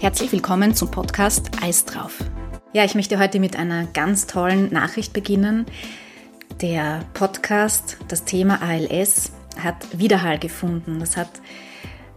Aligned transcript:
Herzlich 0.00 0.30
willkommen 0.30 0.76
zum 0.76 0.92
Podcast 0.92 1.50
Eis 1.60 1.84
drauf. 1.84 2.22
Ja, 2.72 2.84
ich 2.84 2.94
möchte 2.94 3.18
heute 3.18 3.40
mit 3.40 3.56
einer 3.56 3.84
ganz 3.86 4.28
tollen 4.28 4.72
Nachricht 4.72 5.12
beginnen. 5.12 5.66
Der 6.60 7.04
Podcast, 7.14 7.96
das 8.06 8.22
Thema 8.22 8.62
ALS, 8.62 9.32
hat 9.60 9.98
Widerhall 9.98 10.38
gefunden. 10.38 11.00
Das 11.00 11.16
hat, 11.16 11.28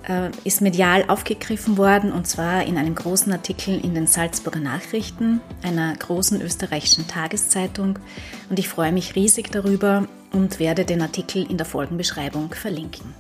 äh, 0.08 0.30
ist 0.44 0.62
medial 0.62 1.06
aufgegriffen 1.08 1.80
worden 1.80 2.12
und 2.12 2.28
zwar 2.28 2.66
in 2.66 2.78
einem 2.78 2.94
großen 2.94 3.34
Artikel 3.34 3.84
in 3.84 3.96
den 3.96 4.06
Salzburger 4.06 4.60
Nachrichten, 4.60 5.42
einer 5.64 5.96
großen 5.96 6.40
österreichischen 6.40 7.08
Tageszeitung. 7.08 7.98
Und 8.52 8.60
ich 8.60 8.70
freue 8.70 8.92
mich 8.92 9.16
riesig 9.16 9.52
darüber 9.52 10.08
und 10.32 10.60
werde 10.60 10.86
den 10.86 11.02
Artikel 11.02 11.50
in 11.50 11.58
der 11.58 11.66
Folgenbeschreibung 11.66 12.54
verlinken. 12.54 13.16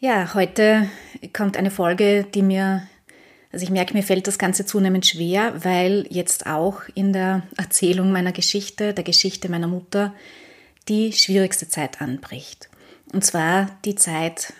Ja, 0.00 0.32
heute 0.34 0.88
kommt 1.32 1.56
eine 1.56 1.72
Folge, 1.72 2.24
die 2.32 2.42
mir, 2.42 2.86
also 3.50 3.64
ich 3.64 3.70
merke, 3.70 3.94
mir 3.94 4.04
fällt 4.04 4.28
das 4.28 4.38
Ganze 4.38 4.64
zunehmend 4.64 5.04
schwer, 5.04 5.64
weil 5.64 6.06
jetzt 6.08 6.46
auch 6.46 6.82
in 6.94 7.12
der 7.12 7.42
Erzählung 7.56 8.12
meiner 8.12 8.30
Geschichte, 8.30 8.94
der 8.94 9.02
Geschichte 9.02 9.48
meiner 9.48 9.66
Mutter, 9.66 10.14
die 10.86 11.12
schwierigste 11.12 11.66
Zeit 11.68 12.00
anbricht. 12.00 12.68
Und 13.12 13.24
zwar 13.24 13.76
die 13.84 13.96
Zeit, 13.96 14.52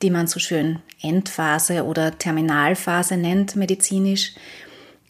die 0.00 0.10
man 0.10 0.28
so 0.28 0.38
schön 0.38 0.78
Endphase 1.02 1.84
oder 1.84 2.16
Terminalphase 2.16 3.16
nennt 3.16 3.56
medizinisch, 3.56 4.34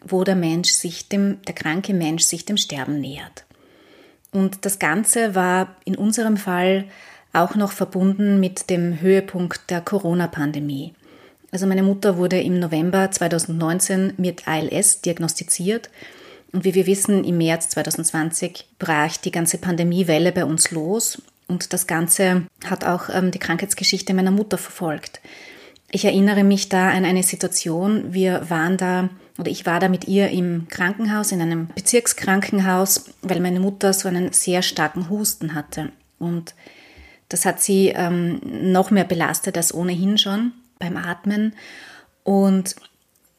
wo 0.03 0.23
der 0.23 0.35
Mensch 0.35 0.71
sich 0.71 1.09
dem, 1.09 1.43
der 1.43 1.53
kranke 1.53 1.93
Mensch 1.93 2.23
sich 2.23 2.43
dem 2.43 2.57
Sterben 2.57 2.99
nähert. 2.99 3.45
Und 4.31 4.65
das 4.65 4.79
Ganze 4.79 5.35
war 5.35 5.75
in 5.85 5.95
unserem 5.95 6.37
Fall 6.37 6.85
auch 7.33 7.55
noch 7.55 7.71
verbunden 7.71 8.39
mit 8.39 8.69
dem 8.69 9.01
Höhepunkt 9.01 9.69
der 9.69 9.81
Corona-Pandemie. 9.81 10.93
Also 11.51 11.65
meine 11.65 11.83
Mutter 11.83 12.17
wurde 12.17 12.39
im 12.41 12.59
November 12.59 13.09
2019 13.09 14.13
mit 14.17 14.47
ALS 14.47 15.01
diagnostiziert 15.01 15.89
und 16.51 16.63
wie 16.63 16.75
wir 16.75 16.85
wissen, 16.85 17.23
im 17.23 17.37
März 17.37 17.69
2020 17.69 18.65
brach 18.77 19.17
die 19.17 19.31
ganze 19.31 19.57
Pandemiewelle 19.57 20.31
bei 20.31 20.45
uns 20.45 20.71
los 20.71 21.21
und 21.47 21.73
das 21.73 21.87
Ganze 21.87 22.43
hat 22.65 22.85
auch 22.85 23.09
ähm, 23.09 23.31
die 23.31 23.39
Krankheitsgeschichte 23.39 24.13
meiner 24.13 24.31
Mutter 24.31 24.57
verfolgt. 24.57 25.19
Ich 25.91 26.05
erinnere 26.05 26.43
mich 26.43 26.69
da 26.69 26.89
an 26.89 27.05
eine 27.05 27.23
Situation, 27.23 28.13
wir 28.13 28.49
waren 28.49 28.77
da 28.77 29.09
oder 29.39 29.49
ich 29.49 29.65
war 29.65 29.79
da 29.79 29.89
mit 29.89 30.07
ihr 30.07 30.29
im 30.29 30.67
Krankenhaus, 30.69 31.31
in 31.31 31.41
einem 31.41 31.67
Bezirkskrankenhaus, 31.73 33.05
weil 33.21 33.39
meine 33.39 33.59
Mutter 33.59 33.93
so 33.93 34.07
einen 34.07 34.33
sehr 34.33 34.61
starken 34.61 35.09
Husten 35.09 35.55
hatte. 35.55 35.91
Und 36.19 36.53
das 37.29 37.45
hat 37.45 37.61
sie 37.61 37.89
ähm, 37.89 38.41
noch 38.71 38.91
mehr 38.91 39.03
belastet 39.03 39.55
als 39.55 39.73
ohnehin 39.73 40.17
schon 40.17 40.51
beim 40.79 40.97
Atmen. 40.97 41.53
Und 42.23 42.75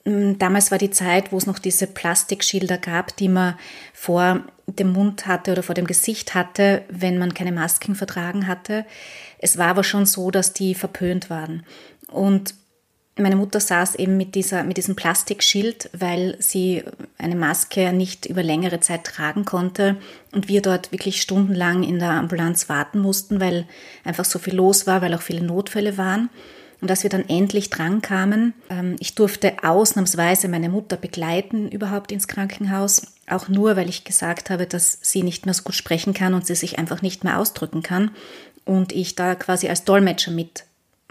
ähm, 0.04 0.38
damals 0.38 0.70
war 0.70 0.78
die 0.78 0.90
Zeit, 0.90 1.32
wo 1.32 1.38
es 1.38 1.46
noch 1.46 1.58
diese 1.58 1.86
Plastikschilder 1.86 2.78
gab, 2.78 3.16
die 3.16 3.28
man 3.28 3.56
vor 3.92 4.44
dem 4.66 4.92
Mund 4.92 5.26
hatte 5.26 5.52
oder 5.52 5.62
vor 5.62 5.74
dem 5.74 5.86
Gesicht 5.86 6.34
hatte, 6.34 6.84
wenn 6.88 7.18
man 7.18 7.34
keine 7.34 7.52
Masken 7.52 7.96
vertragen 7.96 8.46
hatte. 8.46 8.86
Es 9.38 9.58
war 9.58 9.68
aber 9.68 9.84
schon 9.84 10.06
so, 10.06 10.30
dass 10.30 10.52
die 10.52 10.74
verpönt 10.74 11.28
waren. 11.28 11.64
Und 12.08 12.54
meine 13.22 13.36
Mutter 13.36 13.60
saß 13.60 13.96
eben 13.96 14.16
mit, 14.16 14.34
dieser, 14.34 14.64
mit 14.64 14.76
diesem 14.76 14.96
Plastikschild, 14.96 15.90
weil 15.92 16.36
sie 16.38 16.84
eine 17.18 17.36
Maske 17.36 17.92
nicht 17.92 18.26
über 18.26 18.42
längere 18.42 18.80
Zeit 18.80 19.04
tragen 19.04 19.44
konnte 19.44 19.96
und 20.32 20.48
wir 20.48 20.62
dort 20.62 20.92
wirklich 20.92 21.20
stundenlang 21.20 21.82
in 21.82 21.98
der 21.98 22.10
Ambulanz 22.10 22.68
warten 22.68 23.00
mussten, 23.00 23.40
weil 23.40 23.66
einfach 24.04 24.24
so 24.24 24.38
viel 24.38 24.54
los 24.54 24.86
war, 24.86 25.02
weil 25.02 25.14
auch 25.14 25.22
viele 25.22 25.44
Notfälle 25.44 25.98
waren. 25.98 26.30
Und 26.80 26.88
dass 26.88 27.02
wir 27.02 27.10
dann 27.10 27.28
endlich 27.28 27.68
dran 27.68 28.00
kamen, 28.00 28.54
ähm, 28.70 28.96
ich 29.00 29.14
durfte 29.14 29.62
ausnahmsweise 29.62 30.48
meine 30.48 30.70
Mutter 30.70 30.96
begleiten 30.96 31.68
überhaupt 31.68 32.10
ins 32.10 32.26
Krankenhaus, 32.26 33.02
auch 33.28 33.48
nur, 33.48 33.76
weil 33.76 33.88
ich 33.88 34.04
gesagt 34.04 34.48
habe, 34.48 34.66
dass 34.66 34.98
sie 35.02 35.22
nicht 35.22 35.44
mehr 35.44 35.54
so 35.54 35.62
gut 35.62 35.74
sprechen 35.74 36.14
kann 36.14 36.32
und 36.32 36.46
sie 36.46 36.54
sich 36.54 36.78
einfach 36.78 37.02
nicht 37.02 37.22
mehr 37.22 37.38
ausdrücken 37.38 37.82
kann 37.82 38.12
und 38.64 38.92
ich 38.92 39.14
da 39.14 39.34
quasi 39.34 39.68
als 39.68 39.84
Dolmetscher 39.84 40.30
mit 40.30 40.64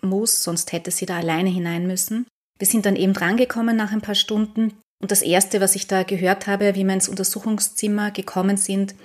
muss, 0.03 0.43
sonst 0.43 0.71
hätte 0.71 0.91
sie 0.91 1.05
da 1.05 1.17
alleine 1.17 1.49
hinein 1.49 1.87
müssen. 1.87 2.27
Wir 2.57 2.67
sind 2.67 2.85
dann 2.85 2.95
eben 2.95 3.13
drangekommen 3.13 3.75
nach 3.75 3.91
ein 3.91 4.01
paar 4.01 4.15
Stunden 4.15 4.73
und 5.01 5.11
das 5.11 5.21
Erste, 5.21 5.61
was 5.61 5.75
ich 5.75 5.87
da 5.87 6.03
gehört 6.03 6.47
habe, 6.47 6.75
wie 6.75 6.85
wir 6.85 6.93
ins 6.93 7.09
Untersuchungszimmer 7.09 8.11
gekommen 8.11 8.57
sind, 8.57 8.95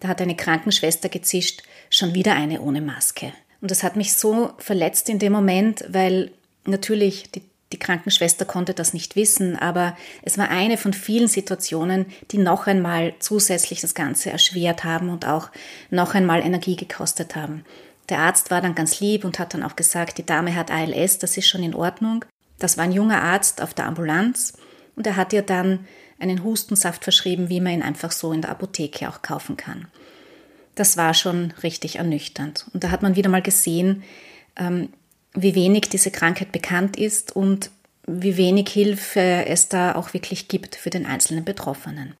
da 0.00 0.08
hat 0.08 0.20
eine 0.20 0.36
Krankenschwester 0.36 1.08
gezischt, 1.08 1.62
schon 1.90 2.14
wieder 2.14 2.34
eine 2.34 2.60
ohne 2.60 2.80
Maske. 2.80 3.32
Und 3.60 3.70
das 3.70 3.82
hat 3.82 3.96
mich 3.96 4.12
so 4.12 4.52
verletzt 4.58 5.08
in 5.08 5.18
dem 5.18 5.32
Moment, 5.32 5.84
weil 5.88 6.30
natürlich 6.66 7.30
die, 7.32 7.42
die 7.72 7.78
Krankenschwester 7.78 8.44
konnte 8.44 8.74
das 8.74 8.92
nicht 8.92 9.16
wissen, 9.16 9.56
aber 9.56 9.96
es 10.22 10.38
war 10.38 10.50
eine 10.50 10.76
von 10.76 10.92
vielen 10.92 11.28
Situationen, 11.28 12.06
die 12.30 12.38
noch 12.38 12.66
einmal 12.66 13.14
zusätzlich 13.18 13.80
das 13.80 13.94
Ganze 13.94 14.30
erschwert 14.30 14.84
haben 14.84 15.08
und 15.08 15.26
auch 15.26 15.50
noch 15.90 16.14
einmal 16.14 16.42
Energie 16.42 16.76
gekostet 16.76 17.34
haben. 17.34 17.64
Der 18.08 18.20
Arzt 18.20 18.50
war 18.50 18.60
dann 18.60 18.74
ganz 18.74 19.00
lieb 19.00 19.24
und 19.24 19.38
hat 19.38 19.54
dann 19.54 19.62
auch 19.62 19.76
gesagt, 19.76 20.18
die 20.18 20.26
Dame 20.26 20.54
hat 20.54 20.70
ALS, 20.70 21.18
das 21.18 21.36
ist 21.36 21.46
schon 21.46 21.62
in 21.62 21.74
Ordnung. 21.74 22.24
Das 22.58 22.76
war 22.76 22.84
ein 22.84 22.92
junger 22.92 23.22
Arzt 23.22 23.60
auf 23.62 23.74
der 23.74 23.86
Ambulanz 23.86 24.54
und 24.96 25.06
er 25.06 25.16
hat 25.16 25.32
ihr 25.32 25.42
dann 25.42 25.86
einen 26.18 26.42
Hustensaft 26.42 27.04
verschrieben, 27.04 27.48
wie 27.48 27.60
man 27.60 27.74
ihn 27.74 27.82
einfach 27.82 28.10
so 28.10 28.32
in 28.32 28.42
der 28.42 28.50
Apotheke 28.50 29.08
auch 29.08 29.22
kaufen 29.22 29.56
kann. 29.56 29.86
Das 30.74 30.96
war 30.96 31.14
schon 31.14 31.52
richtig 31.62 31.96
ernüchternd. 31.96 32.66
Und 32.72 32.84
da 32.84 32.90
hat 32.90 33.02
man 33.02 33.16
wieder 33.16 33.28
mal 33.28 33.42
gesehen, 33.42 34.02
ähm, 34.56 34.90
wie 35.34 35.54
wenig 35.54 35.88
diese 35.88 36.10
Krankheit 36.10 36.52
bekannt 36.52 36.96
ist 36.96 37.34
und 37.34 37.70
wie 38.06 38.36
wenig 38.36 38.68
Hilfe 38.70 39.46
es 39.46 39.68
da 39.68 39.94
auch 39.94 40.14
wirklich 40.14 40.48
gibt 40.48 40.76
für 40.76 40.90
den 40.90 41.06
einzelnen 41.06 41.44
Betroffenen. 41.44 42.14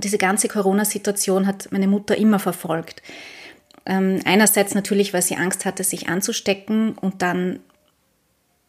Und 0.00 0.04
diese 0.04 0.16
ganze 0.16 0.48
Corona-Situation 0.48 1.46
hat 1.46 1.68
meine 1.72 1.86
Mutter 1.86 2.16
immer 2.16 2.38
verfolgt. 2.38 3.02
Ähm, 3.84 4.20
einerseits 4.24 4.74
natürlich, 4.74 5.12
weil 5.12 5.20
sie 5.20 5.36
Angst 5.36 5.66
hatte, 5.66 5.84
sich 5.84 6.08
anzustecken 6.08 6.92
und 6.92 7.20
dann 7.20 7.60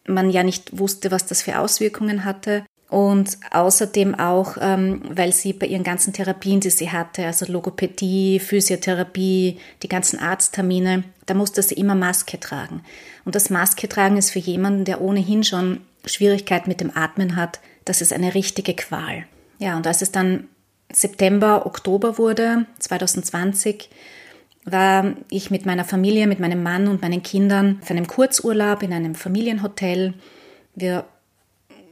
man 0.06 0.28
ja 0.28 0.42
nicht 0.42 0.78
wusste, 0.78 1.10
was 1.10 1.24
das 1.24 1.40
für 1.40 1.58
Auswirkungen 1.58 2.26
hatte. 2.26 2.66
Und 2.90 3.38
außerdem 3.50 4.14
auch, 4.14 4.58
ähm, 4.60 5.00
weil 5.08 5.32
sie 5.32 5.54
bei 5.54 5.64
ihren 5.64 5.84
ganzen 5.84 6.12
Therapien, 6.12 6.60
die 6.60 6.68
sie 6.68 6.90
hatte, 6.90 7.24
also 7.24 7.50
Logopädie, 7.50 8.38
Physiotherapie, 8.38 9.58
die 9.82 9.88
ganzen 9.88 10.18
Arzttermine, 10.18 11.02
da 11.24 11.32
musste 11.32 11.62
sie 11.62 11.76
immer 11.76 11.94
Maske 11.94 12.40
tragen. 12.40 12.82
Und 13.24 13.36
das 13.36 13.48
Maske 13.48 13.88
tragen 13.88 14.18
ist 14.18 14.32
für 14.32 14.38
jemanden, 14.38 14.84
der 14.84 15.00
ohnehin 15.00 15.44
schon 15.44 15.80
Schwierigkeiten 16.04 16.68
mit 16.68 16.82
dem 16.82 16.94
Atmen 16.94 17.36
hat, 17.36 17.60
das 17.86 18.02
ist 18.02 18.12
eine 18.12 18.34
richtige 18.34 18.74
Qual. 18.74 19.24
Ja, 19.58 19.78
und 19.78 19.86
als 19.86 20.02
es 20.02 20.12
dann 20.12 20.48
September, 20.92 21.66
Oktober 21.66 22.18
wurde, 22.18 22.66
2020, 22.78 23.88
war 24.64 25.16
ich 25.28 25.50
mit 25.50 25.66
meiner 25.66 25.84
Familie, 25.84 26.26
mit 26.26 26.40
meinem 26.40 26.62
Mann 26.62 26.88
und 26.88 27.02
meinen 27.02 27.22
Kindern 27.22 27.78
auf 27.82 27.90
einem 27.90 28.06
Kurzurlaub 28.06 28.82
in 28.82 28.92
einem 28.92 29.14
Familienhotel. 29.14 30.14
Wir 30.74 31.04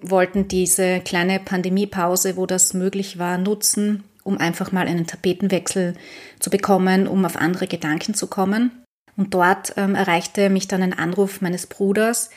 wollten 0.03 0.49
diese 0.49 1.01
kleine 1.01 1.41
Pandemiepause, 1.41 2.37
wo 2.37 2.47
das 2.47 2.75
möglich 2.75 3.19
war, 3.19 3.39
nutzen, 3.39 4.05
um 4.23 4.39
einfach 4.39 4.73
mal 4.73 4.87
einen 4.87 5.07
Tapetenwechsel 5.07 5.95
zu 6.39 6.51
bekommen, 6.51 7.07
um 7.07 7.25
auf 7.25 7.37
andere 7.37 7.67
Gedanken 7.67 8.15
zu 8.15 8.29
kommen. 8.29 8.71
Und 9.17 9.35
dort 9.35 9.75
ähm, 9.77 9.95
erreichte 9.95 10.49
mich 10.49 10.69
dann 10.69 10.83
ein 10.83 10.99
Anruf 10.99 11.41
meines 11.41 11.67
Bruders, 11.67 12.31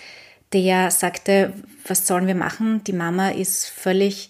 der 0.51 0.91
sagte, 0.91 1.53
was 1.87 2.05
sollen 2.05 2.27
wir 2.27 2.35
machen? 2.35 2.83
Die 2.83 2.93
Mama 2.93 3.29
ist 3.29 3.67
völlig 3.67 4.29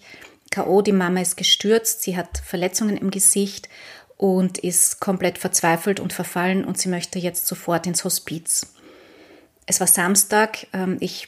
K.O., 0.54 0.82
die 0.82 0.92
Mama 0.92 1.20
ist 1.20 1.36
gestürzt, 1.36 2.02
sie 2.02 2.16
hat 2.16 2.38
Verletzungen 2.38 2.96
im 2.96 3.10
Gesicht 3.10 3.68
und 4.16 4.58
ist 4.58 5.00
komplett 5.00 5.38
verzweifelt 5.38 5.98
und 5.98 6.12
verfallen 6.12 6.64
und 6.64 6.78
sie 6.78 6.88
möchte 6.88 7.18
jetzt 7.18 7.48
sofort 7.48 7.88
ins 7.88 8.04
Hospiz. 8.04 8.72
Es 9.66 9.80
war 9.80 9.88
Samstag, 9.88 10.68
ähm, 10.72 10.98
ich 11.00 11.26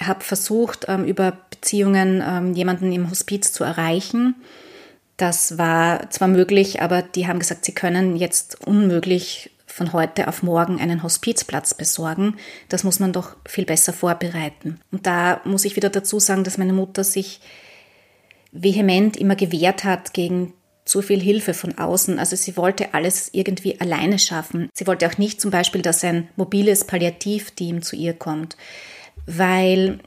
habe 0.00 0.24
versucht, 0.24 0.86
ähm, 0.88 1.04
über 1.04 1.36
Beziehungen 1.50 2.22
ähm, 2.26 2.54
jemanden 2.54 2.90
im 2.92 3.10
Hospiz 3.10 3.52
zu 3.52 3.62
erreichen. 3.62 4.36
Das 5.18 5.58
war 5.58 6.08
zwar 6.08 6.28
möglich, 6.28 6.80
aber 6.80 7.02
die 7.02 7.26
haben 7.26 7.40
gesagt, 7.40 7.66
sie 7.66 7.74
können 7.74 8.16
jetzt 8.16 8.66
unmöglich 8.66 9.50
von 9.66 9.92
heute 9.92 10.28
auf 10.28 10.42
morgen 10.42 10.80
einen 10.80 11.02
Hospizplatz 11.02 11.74
besorgen. 11.74 12.36
Das 12.70 12.84
muss 12.84 13.00
man 13.00 13.12
doch 13.12 13.36
viel 13.46 13.66
besser 13.66 13.92
vorbereiten. 13.92 14.80
Und 14.90 15.06
da 15.06 15.42
muss 15.44 15.66
ich 15.66 15.76
wieder 15.76 15.90
dazu 15.90 16.18
sagen, 16.18 16.42
dass 16.42 16.56
meine 16.56 16.72
Mutter 16.72 17.04
sich 17.04 17.40
vehement 18.52 19.16
immer 19.16 19.36
gewehrt 19.36 19.84
hat 19.84 20.14
gegen 20.14 20.52
zu 20.84 21.00
viel 21.00 21.20
Hilfe 21.20 21.54
von 21.54 21.78
außen. 21.78 22.18
Also 22.18 22.36
sie 22.36 22.56
wollte 22.56 22.94
alles 22.94 23.30
irgendwie 23.32 23.80
alleine 23.80 24.18
schaffen. 24.18 24.68
Sie 24.74 24.86
wollte 24.86 25.06
auch 25.06 25.18
nicht 25.18 25.40
zum 25.40 25.50
Beispiel, 25.50 25.82
dass 25.82 26.04
ein 26.04 26.28
mobiles 26.36 26.84
Palliativteam 26.86 27.82
zu 27.82 27.96
ihr 27.96 28.14
kommt, 28.14 28.56
weil 29.26 30.00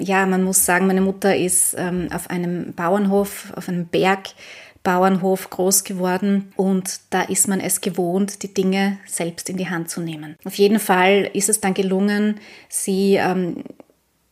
ja, 0.00 0.26
man 0.26 0.44
muss 0.44 0.64
sagen, 0.64 0.86
meine 0.86 1.00
Mutter 1.00 1.36
ist 1.36 1.74
ähm, 1.76 2.08
auf 2.12 2.30
einem 2.30 2.72
Bauernhof, 2.74 3.52
auf 3.56 3.68
einem 3.68 3.86
Bergbau 3.86 4.30
Bauernhof 4.88 5.50
groß 5.50 5.84
geworden 5.84 6.52
und 6.56 7.00
da 7.10 7.20
ist 7.22 7.48
man 7.48 7.60
es 7.60 7.80
gewohnt, 7.80 8.42
die 8.42 8.54
Dinge 8.54 8.98
selbst 9.06 9.50
in 9.50 9.56
die 9.56 9.68
Hand 9.68 9.90
zu 9.90 10.00
nehmen. 10.00 10.36
Auf 10.44 10.54
jeden 10.54 10.78
Fall 10.78 11.28
ist 11.34 11.48
es 11.48 11.60
dann 11.60 11.74
gelungen, 11.74 12.40
sie 12.68 13.16
ähm, 13.16 13.64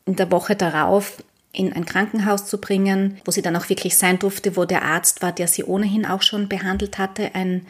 in 0.07 0.17
der 0.17 0.31
Woche 0.31 0.57
darauf 0.57 1.23
in 1.57 1.73
ein 1.73 1.87
Krankenhaus 1.87 2.47
zu 2.47 2.61
bringen, 2.61 3.19
wo 3.25 3.31
sie 3.31 3.43
dann 3.43 3.57
auch 3.57 3.69
wirklich 3.69 3.97
sein 3.97 4.19
durfte, 4.19 4.57
wo 4.57 4.67
der 4.67 4.83
Arzt 4.83 5.23
war, 5.23 5.33
der 5.33 5.49
sie 5.49 5.65
ohnehin 5.65 6.05
auch 6.05 6.23
schon 6.23 6.49
behandelt 6.49 6.99
hatte, 6.99 7.35
ein 7.35 7.67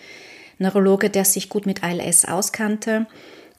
Neurologe, 0.59 1.09
der 1.09 1.25
sich 1.25 1.49
gut 1.49 1.67
mit 1.67 1.85
ALS 1.85 2.25
auskannte. 2.25 3.07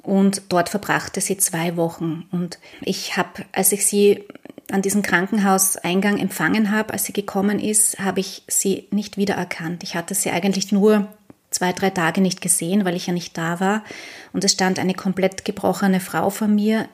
Und 0.03 0.41
dort 0.49 0.69
verbrachte 0.69 1.21
sie 1.21 1.37
zwei 1.37 1.77
Wochen. 1.77 2.25
Und 2.31 2.59
ich 2.81 3.17
habe, 3.17 3.45
als 3.51 3.71
ich 3.71 3.85
sie 3.85 4.23
an 4.69 4.81
diesem 4.81 5.01
Krankenhauseingang 5.01 6.17
empfangen 6.17 6.71
habe, 6.71 6.93
als 6.93 7.05
sie 7.05 7.13
gekommen 7.13 7.59
ist, 7.59 7.99
habe 7.99 8.19
ich 8.19 8.43
sie 8.47 8.87
nicht 8.91 9.17
wiedererkannt. 9.17 9.83
Ich 9.83 9.95
hatte 9.95 10.13
sie 10.13 10.31
eigentlich 10.31 10.71
nur 10.71 11.07
zwei, 11.51 11.71
drei 11.71 11.89
Tage 11.89 12.19
nicht 12.19 12.41
gesehen, 12.41 12.83
weil 12.83 12.95
ich 12.95 13.07
ja 13.07 13.13
nicht 13.13 13.37
da 13.37 13.59
war. 13.61 13.83
Und 14.33 14.43
es 14.43 14.51
stand 14.51 14.79
eine 14.79 14.93
komplett 14.93 15.45
gebrochene 15.45 16.01
Frau 16.01 16.29
vor 16.29 16.47
mir, 16.47 16.87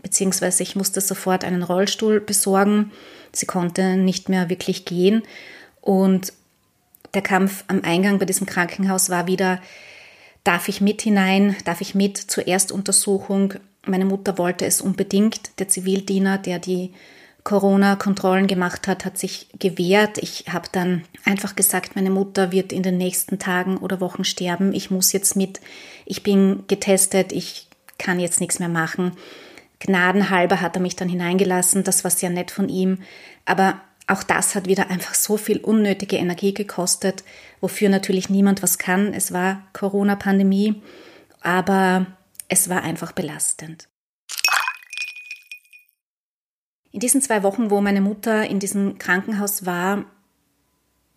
beziehungsweise 0.00 0.62
ich 0.62 0.76
musste 0.76 1.00
sofort 1.00 1.44
einen 1.44 1.62
Rollstuhl 1.62 2.20
besorgen. 2.20 2.92
Sie 3.32 3.46
konnte 3.46 3.96
nicht 3.96 4.28
mehr 4.28 4.48
wirklich 4.48 4.84
gehen. 4.84 5.22
Und 5.80 6.32
der 7.14 7.22
Kampf 7.22 7.64
am 7.68 7.82
Eingang 7.82 8.18
bei 8.18 8.24
diesem 8.24 8.46
Krankenhaus 8.46 9.10
war 9.10 9.26
wieder, 9.26 9.60
darf 10.44 10.68
ich 10.68 10.80
mit 10.80 11.02
hinein, 11.02 11.56
darf 11.64 11.80
ich 11.80 11.94
mit 11.94 12.16
zur 12.16 12.48
Erstuntersuchung. 12.48 13.54
Meine 13.86 14.04
Mutter 14.04 14.38
wollte 14.38 14.66
es 14.66 14.80
unbedingt. 14.80 15.58
Der 15.58 15.68
Zivildiener, 15.68 16.38
der 16.38 16.58
die 16.58 16.92
Corona-Kontrollen 17.44 18.46
gemacht 18.46 18.86
hat, 18.86 19.04
hat 19.04 19.18
sich 19.18 19.48
gewehrt. 19.58 20.18
Ich 20.18 20.44
habe 20.48 20.68
dann 20.70 21.04
einfach 21.24 21.56
gesagt, 21.56 21.96
meine 21.96 22.10
Mutter 22.10 22.52
wird 22.52 22.72
in 22.72 22.82
den 22.82 22.96
nächsten 22.96 23.38
Tagen 23.38 23.78
oder 23.78 24.00
Wochen 24.00 24.24
sterben. 24.24 24.72
Ich 24.72 24.90
muss 24.90 25.12
jetzt 25.12 25.36
mit. 25.36 25.60
Ich 26.06 26.22
bin 26.22 26.64
getestet. 26.68 27.32
Ich 27.32 27.68
kann 27.98 28.20
jetzt 28.20 28.40
nichts 28.40 28.58
mehr 28.58 28.68
machen. 28.68 29.12
Gnadenhalber 29.84 30.60
hat 30.60 30.76
er 30.76 30.82
mich 30.82 30.96
dann 30.96 31.08
hineingelassen. 31.08 31.82
Das 31.82 32.04
war 32.04 32.10
sehr 32.10 32.30
nett 32.30 32.50
von 32.50 32.68
ihm. 32.68 32.98
Aber 33.44 33.80
auch 34.06 34.22
das 34.22 34.54
hat 34.54 34.66
wieder 34.66 34.90
einfach 34.90 35.14
so 35.14 35.36
viel 35.36 35.58
unnötige 35.58 36.16
Energie 36.16 36.54
gekostet, 36.54 37.24
wofür 37.60 37.88
natürlich 37.88 38.30
niemand 38.30 38.62
was 38.62 38.78
kann. 38.78 39.12
Es 39.12 39.32
war 39.32 39.66
Corona-Pandemie, 39.72 40.82
aber 41.40 42.06
es 42.48 42.68
war 42.68 42.82
einfach 42.82 43.12
belastend. 43.12 43.88
In 46.92 47.00
diesen 47.00 47.22
zwei 47.22 47.42
Wochen, 47.42 47.70
wo 47.70 47.80
meine 47.80 48.02
Mutter 48.02 48.44
in 48.46 48.58
diesem 48.60 48.98
Krankenhaus 48.98 49.64
war, 49.66 50.04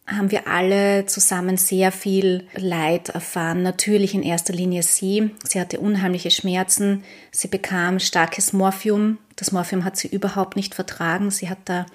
haben 0.08 0.30
wir 0.30 0.48
alle 0.48 1.08
zusammen 1.08 1.58
sehr 1.58 1.92
viel 1.92 2.46
Leid 2.54 3.10
erfahren. 3.10 3.64
Natürlich 3.64 4.14
in 4.14 4.22
erster 4.22 4.54
Linie 4.54 4.84
sie. 4.84 5.32
Sie 5.44 5.60
hatte 5.60 5.80
unheimliche 5.80 6.30
Schmerzen. 6.30 7.04
Sie 7.32 7.48
bekam 7.48 8.00
starkes 8.00 8.54
Morphium. 8.54 9.18
Das 9.36 9.52
Morphium 9.52 9.84
hat 9.84 9.98
sie 9.98 10.08
überhaupt 10.08 10.56
nicht 10.56 10.76
vertragen. 10.76 11.32
Sie 11.32 11.50
hat 11.50 11.58
da 11.66 11.88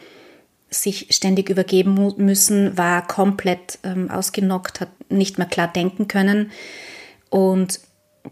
sich 0.71 1.09
ständig 1.11 1.49
übergeben 1.51 2.15
müssen, 2.17 2.77
war 2.79 3.07
komplett 3.07 3.79
ähm, 3.83 4.11
ausgenockt, 4.11 4.81
hat 4.81 4.91
nicht 5.09 5.39
mehr 5.39 5.49
klar 5.49 5.69
denken 5.69 6.07
können. 6.09 6.53
Und 7.29 7.81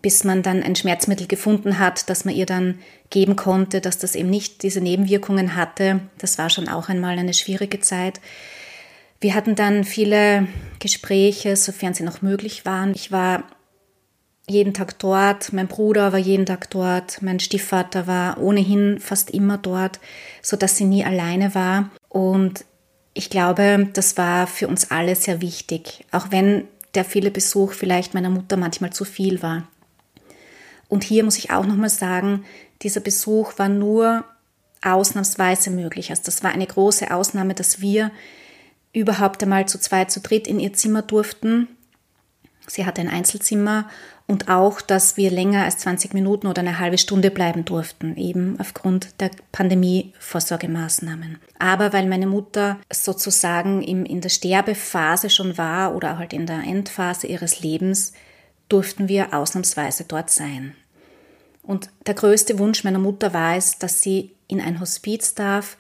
bis 0.03 0.23
man 0.25 0.43
dann 0.43 0.63
ein 0.63 0.77
Schmerzmittel 0.77 1.27
gefunden 1.27 1.79
hat, 1.79 2.11
das 2.11 2.25
man 2.25 2.35
ihr 2.35 2.47
dann 2.47 2.79
geben 3.11 3.37
konnte, 3.37 3.81
dass 3.81 3.99
das 3.99 4.15
eben 4.15 4.31
nicht 4.31 4.63
diese 4.63 4.81
Nebenwirkungen 4.81 5.57
hatte, 5.57 6.01
das 6.19 6.39
war 6.39 6.51
schon 6.51 6.69
auch 6.69 6.89
einmal 6.89 7.19
eine 7.19 7.35
schwierige 7.35 7.81
Zeit. 7.81 8.21
Wir 9.21 9.35
hatten 9.35 9.55
dann 9.55 9.85
viele 9.85 10.47
Gespräche, 10.79 11.57
sofern 11.57 11.95
sie 11.95 12.05
noch 12.05 12.23
möglich 12.23 12.65
waren. 12.65 12.93
Ich 12.95 13.11
war 13.11 13.45
jeden 14.49 14.75
Tag 14.75 14.99
dort, 14.99 15.53
mein 15.53 15.67
Bruder 15.69 16.13
war 16.13 16.19
jeden 16.19 16.47
Tag 16.47 16.71
dort, 16.71 17.21
mein 17.21 17.41
Stiefvater 17.41 18.07
war 18.07 18.39
ohnehin 18.39 18.99
fast 18.99 19.31
immer 19.31 19.59
dort, 19.59 20.01
so 20.41 20.57
dass 20.57 20.77
sie 20.77 20.85
nie 20.85 21.05
alleine 21.05 21.55
war. 21.55 21.91
Und 22.09 22.65
ich 23.13 23.29
glaube, 23.29 23.89
das 23.93 24.17
war 24.17 24.47
für 24.47 24.69
uns 24.69 24.91
alle 24.91 25.17
sehr 25.17 25.41
wichtig, 25.41 26.05
auch 26.13 26.31
wenn 26.31 26.65
der 26.95 27.05
viele 27.05 27.31
Besuch 27.31 27.73
vielleicht 27.73 28.15
meiner 28.15 28.31
Mutter 28.31 28.57
manchmal 28.57 28.93
zu 28.93 29.05
viel 29.05 29.43
war. 29.43 29.67
Und 30.89 31.05
hier 31.05 31.25
muss 31.25 31.37
ich 31.37 31.51
auch 31.51 31.67
nochmal 31.67 31.91
sagen, 31.91 32.45
dieser 32.83 33.01
Besuch 33.01 33.59
war 33.59 33.69
nur 33.69 34.25
ausnahmsweise 34.83 35.71
möglich. 35.71 36.11
Also 36.11 36.23
das 36.25 36.43
war 36.43 36.53
eine 36.53 36.67
große 36.67 37.11
Ausnahme, 37.11 37.55
dass 37.55 37.81
wir 37.81 38.11
überhaupt 38.93 39.43
einmal 39.43 39.67
zu 39.67 39.79
zweit, 39.79 40.11
zu 40.11 40.21
dritt 40.21 40.47
in 40.47 40.61
ihr 40.61 40.73
Zimmer 40.73 41.03
durften. 41.03 41.69
Sie 42.67 42.85
hatte 42.85 43.01
ein 43.01 43.09
Einzelzimmer 43.09 43.89
und 44.27 44.51
auch, 44.51 44.83
dass 44.83 45.17
wir 45.17 45.31
länger 45.31 45.65
als 45.65 45.79
20 45.79 46.13
Minuten 46.13 46.47
oder 46.47 46.61
eine 46.61 46.79
halbe 46.79 46.99
Stunde 46.99 47.31
bleiben 47.31 47.65
durften, 47.65 48.17
eben 48.17 48.61
aufgrund 48.61 49.21
der 49.21 49.31
Pandemie-Vorsorgemaßnahmen. 49.53 51.39
Aber 51.59 51.95
weil 51.95 52.07
meine 52.07 52.27
Mutter 52.27 52.79
sozusagen 52.93 53.81
in 53.83 54.21
der 54.21 54.29
Sterbephase 54.29 55.31
schon 55.31 55.57
war 55.57 55.97
oder 55.97 56.19
halt 56.19 56.35
in 56.35 56.45
der 56.45 56.63
Endphase 56.63 57.27
ihres 57.27 57.61
Lebens, 57.61 58.13
durften 58.69 59.09
wir 59.09 59.33
ausnahmsweise 59.33 60.05
dort 60.05 60.29
sein. 60.29 60.75
Und 61.63 61.89
der 62.07 62.15
größte 62.15 62.59
Wunsch 62.59 62.85
meiner 62.85 62.99
Mutter 62.99 63.33
war 63.33 63.57
es, 63.57 63.79
dass 63.79 64.01
sie 64.01 64.35
in 64.47 64.61
ein 64.61 64.81
Hospiz 64.81 65.35
darf, 65.35 65.79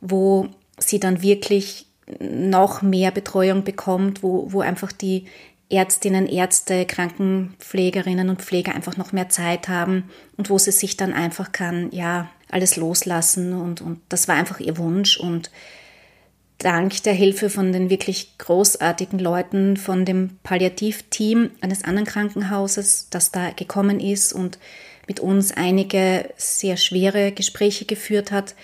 wo 0.00 0.48
sie 0.78 0.98
dann 0.98 1.22
wirklich 1.22 1.86
noch 2.20 2.82
mehr 2.82 3.10
Betreuung 3.10 3.64
bekommt, 3.64 4.22
wo, 4.22 4.52
wo 4.52 4.60
einfach 4.60 4.92
die 4.92 5.26
Ärztinnen, 5.70 6.26
Ärzte, 6.26 6.84
Krankenpflegerinnen 6.84 8.28
und 8.28 8.42
Pfleger 8.42 8.74
einfach 8.74 8.96
noch 8.96 9.12
mehr 9.12 9.28
Zeit 9.28 9.68
haben 9.68 10.10
und 10.36 10.50
wo 10.50 10.58
sie 10.58 10.72
sich 10.72 10.96
dann 10.96 11.12
einfach 11.12 11.52
kann, 11.52 11.90
ja, 11.90 12.28
alles 12.50 12.76
loslassen 12.76 13.54
und, 13.54 13.80
und 13.80 14.00
das 14.08 14.28
war 14.28 14.36
einfach 14.36 14.60
ihr 14.60 14.78
Wunsch 14.78 15.16
und 15.16 15.50
dank 16.58 17.02
der 17.02 17.14
Hilfe 17.14 17.50
von 17.50 17.72
den 17.72 17.90
wirklich 17.90 18.38
großartigen 18.38 19.18
Leuten 19.18 19.76
von 19.76 20.04
dem 20.04 20.38
Palliativteam 20.42 21.50
eines 21.60 21.82
anderen 21.84 22.06
Krankenhauses, 22.06 23.08
das 23.10 23.32
da 23.32 23.50
gekommen 23.50 23.98
ist 23.98 24.32
und 24.32 24.58
mit 25.08 25.20
uns 25.20 25.52
einige 25.52 26.30
sehr 26.36 26.76
schwere 26.76 27.32
Gespräche 27.32 27.84
geführt 27.84 28.30
hat, 28.30 28.54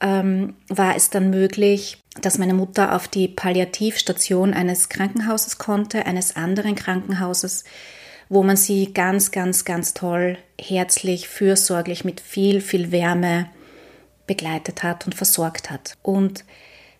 ähm, 0.00 0.54
war 0.68 0.96
es 0.96 1.10
dann 1.10 1.30
möglich, 1.30 1.98
dass 2.20 2.38
meine 2.38 2.54
Mutter 2.54 2.94
auf 2.94 3.08
die 3.08 3.28
Palliativstation 3.28 4.54
eines 4.54 4.88
Krankenhauses 4.88 5.58
konnte, 5.58 6.06
eines 6.06 6.36
anderen 6.36 6.74
Krankenhauses, 6.74 7.64
wo 8.28 8.42
man 8.42 8.56
sie 8.56 8.92
ganz, 8.92 9.30
ganz, 9.30 9.64
ganz 9.64 9.94
toll, 9.94 10.38
herzlich, 10.60 11.28
fürsorglich, 11.28 12.04
mit 12.04 12.20
viel, 12.20 12.60
viel 12.60 12.92
Wärme 12.92 13.48
begleitet 14.26 14.82
hat 14.82 15.06
und 15.06 15.14
versorgt 15.14 15.70
hat. 15.70 15.96
Und 16.02 16.44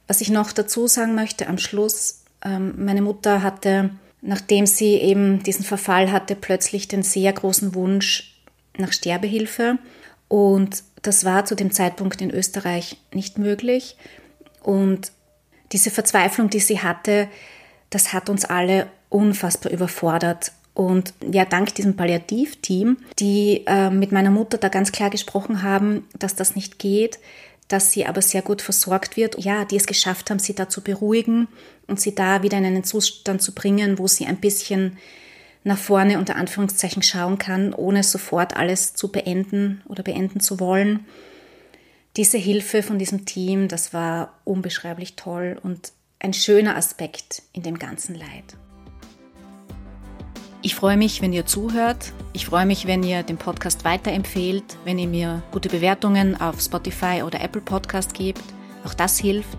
was 0.07 0.21
ich 0.21 0.31
noch 0.31 0.53
dazu 0.53 0.87
sagen 0.87 1.15
möchte 1.15 1.47
am 1.47 1.59
Schluss, 1.59 2.25
ähm, 2.45 2.85
meine 2.85 3.03
Mutter 3.03 3.43
hatte, 3.43 3.91
nachdem 4.21 4.67
sie 4.67 4.95
eben 4.97 5.43
diesen 5.43 5.65
Verfall 5.65 6.11
hatte, 6.13 6.35
plötzlich 6.35 6.89
den 6.89 7.03
sehr 7.03 7.33
großen 7.33 7.75
Wunsch 7.75 8.41
nach 8.77 8.93
Sterbehilfe. 8.93 9.79
Und 10.29 10.83
das 11.03 11.25
war 11.25 11.45
zu 11.45 11.55
dem 11.55 11.71
Zeitpunkt 11.71 12.21
in 12.21 12.31
Österreich 12.31 12.97
nicht 13.13 13.39
möglich. 13.39 13.97
Und 14.65 15.13
diese 15.73 15.91
Verzweiflung, 15.91 16.51
die 16.51 16.61
sie 16.61 16.81
hatte, 16.81 17.29
das 17.91 18.13
hat 18.13 18.29
uns 18.29 18.45
alle 18.45 18.89
unfassbar 19.11 19.73
überfordert. 19.73 20.53
Und 20.73 21.15
ja, 21.31 21.45
dank 21.45 21.75
diesem 21.77 21.95
Palliativteam, 21.95 22.97
die 23.21 23.63
äh, 23.67 23.91
mit 23.91 24.11
meiner 24.11 24.31
Mutter 24.31 24.59
da 24.59 24.69
ganz 24.69 24.91
klar 24.91 25.11
gesprochen 25.11 25.63
haben, 25.63 26.09
dass 26.19 26.35
das 26.35 26.57
nicht 26.57 26.81
geht, 26.81 27.21
dass 27.69 27.93
sie 27.93 28.07
aber 28.07 28.23
sehr 28.23 28.43
gut 28.43 28.61
versorgt 28.61 29.17
wird, 29.17 29.39
ja, 29.39 29.65
die 29.65 29.77
es 29.77 29.87
geschafft 29.87 30.31
haben, 30.31 30.41
sie 30.41 30.55
da 30.55 30.69
zu 30.69 30.83
beruhigen 30.83 31.47
und 31.87 32.01
sie 32.01 32.15
da 32.15 32.43
wieder 32.43 32.59
in 32.59 32.65
einen 32.65 32.85
Zustand 32.85 33.41
zu 33.41 33.55
bringen, 33.55 33.99
wo 33.99 34.09
sie 34.09 34.27
ein 34.27 34.39
bisschen 34.39 34.99
nach 35.63 35.79
vorne 35.79 36.19
unter 36.19 36.37
Anführungszeichen 36.37 37.03
schauen 37.03 37.39
kann, 37.39 37.73
ohne 37.73 38.03
sofort 38.03 38.57
alles 38.57 38.95
zu 38.95 39.13
beenden 39.13 39.83
oder 39.87 40.03
beenden 40.03 40.41
zu 40.41 40.59
wollen 40.59 41.07
diese 42.17 42.39
Hilfe 42.39 42.83
von 42.83 42.99
diesem 42.99 43.25
Team, 43.25 43.69
das 43.69 43.93
war 43.93 44.35
unbeschreiblich 44.45 45.17
toll 45.17 45.59
und 45.63 45.93
ein 46.21 46.33
schöner 46.33 46.77
Aspekt 46.77 47.43
in 47.53 47.63
dem 47.63 47.79
ganzen 47.79 48.15
Leid. 48.15 48.57
Ich 50.63 50.75
freue 50.75 50.97
mich, 50.97 51.21
wenn 51.21 51.35
ihr 51.35 51.45
zuhört. 51.45 52.13
Ich 52.33 52.47
freue 52.47 52.65
mich, 52.65 52.87
wenn 52.87 53.03
ihr 53.03 53.23
den 53.23 53.37
Podcast 53.37 53.85
weiterempfehlt, 53.85 54.65
wenn 54.85 54.99
ihr 54.99 55.09
mir 55.09 55.43
gute 55.53 55.69
Bewertungen 55.69 56.41
auf 56.41 56.61
Spotify 56.61 57.23
oder 57.23 57.43
Apple 57.43 57.61
Podcast 57.61 58.15
gebt. 58.15 58.43
Auch 58.85 58.95
das 58.95 59.19
hilft. 59.19 59.59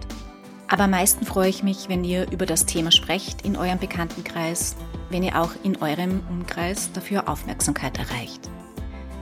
Aber 0.68 0.86
am 0.86 0.92
meisten 0.92 1.26
freue 1.26 1.50
ich 1.50 1.62
mich, 1.62 1.90
wenn 1.90 2.04
ihr 2.04 2.32
über 2.32 2.48
das 2.48 2.66
Thema 2.66 2.92
sprecht 2.92 3.44
in 3.44 3.56
eurem 3.56 3.78
Bekanntenkreis, 3.78 4.76
wenn 5.12 5.22
ihr 5.22 5.40
auch 5.40 5.52
in 5.62 5.76
eurem 5.80 6.22
Umkreis 6.28 6.92
dafür 6.94 7.30
Aufmerksamkeit 7.30 8.00
erreicht. 8.00 8.50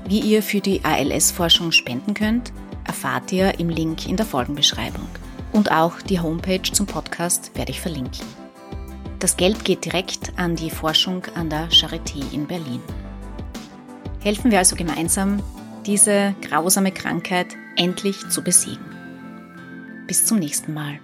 Wie 0.07 0.21
ihr 0.21 0.41
für 0.41 0.61
die 0.61 0.85
ALS-Forschung 0.85 1.73
spenden 1.73 2.13
könnt, 2.13 2.53
erfahrt 2.93 3.31
ihr 3.31 3.59
im 3.59 3.69
Link 3.69 4.07
in 4.07 4.17
der 4.17 4.25
Folgenbeschreibung. 4.25 5.07
Und 5.51 5.71
auch 5.71 5.99
die 5.99 6.19
Homepage 6.19 6.61
zum 6.61 6.85
Podcast 6.85 7.49
werde 7.55 7.71
ich 7.71 7.81
verlinken. 7.81 8.23
Das 9.17 9.35
Geld 9.35 9.65
geht 9.65 9.85
direkt 9.85 10.37
an 10.37 10.55
die 10.55 10.69
Forschung 10.69 11.23
an 11.33 11.49
der 11.49 11.69
Charité 11.71 12.21
in 12.31 12.45
Berlin. 12.45 12.81
Helfen 14.19 14.51
wir 14.51 14.59
also 14.59 14.75
gemeinsam, 14.75 15.41
diese 15.87 16.35
grausame 16.47 16.91
Krankheit 16.91 17.47
endlich 17.77 18.29
zu 18.29 18.43
besiegen. 18.43 18.85
Bis 20.05 20.27
zum 20.27 20.37
nächsten 20.37 20.75
Mal. 20.75 20.99